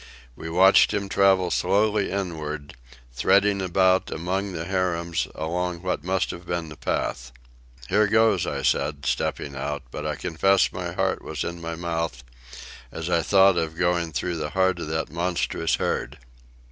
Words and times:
We 0.35 0.49
watched 0.49 0.95
him 0.95 1.07
travel 1.09 1.51
slowly 1.51 2.09
inward, 2.09 2.73
threading 3.13 3.61
about 3.61 4.09
among 4.09 4.51
the 4.53 4.65
harems 4.65 5.27
along 5.35 5.83
what 5.83 6.03
must 6.03 6.31
have 6.31 6.47
been 6.47 6.69
the 6.69 6.75
path. 6.75 7.31
"Here 7.87 8.07
goes," 8.07 8.47
I 8.47 8.63
said, 8.63 9.05
stepping 9.05 9.55
out; 9.55 9.83
but 9.91 10.07
I 10.07 10.15
confess 10.15 10.73
my 10.73 10.91
heart 10.93 11.23
was 11.23 11.43
in 11.43 11.61
my 11.61 11.75
mouth 11.75 12.23
as 12.91 13.11
I 13.11 13.21
thought 13.21 13.57
of 13.57 13.77
going 13.77 14.11
through 14.11 14.37
the 14.37 14.49
heart 14.57 14.79
of 14.79 14.87
that 14.87 15.11
monstrous 15.11 15.75
herd. 15.75 16.17